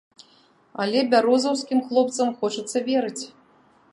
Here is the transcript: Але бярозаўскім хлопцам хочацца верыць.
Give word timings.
Але 0.85 0.99
бярозаўскім 1.11 1.83
хлопцам 1.91 2.33
хочацца 2.41 2.77
верыць. 2.91 3.21